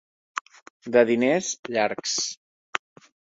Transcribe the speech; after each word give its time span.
De 0.95 1.03
diners 1.09 1.51
llargs. 1.75 2.17